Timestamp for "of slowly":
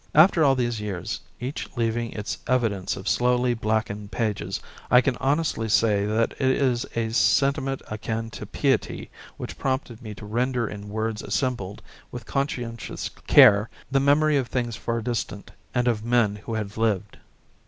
2.97-3.53